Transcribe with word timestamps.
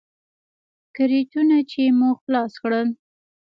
کرېټونه 0.95 1.57
چې 1.71 1.81
مو 1.97 2.09
خلاص 2.21 2.53
کړل. 2.63 2.87